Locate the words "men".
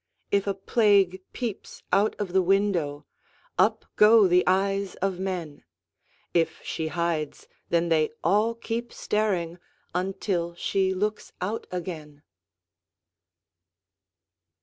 5.19-5.63